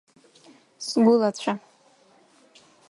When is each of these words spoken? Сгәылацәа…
Сгәылацәа… 0.85 1.53